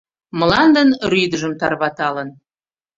[0.39, 2.29] Мландын рӱдыжым тарваталын.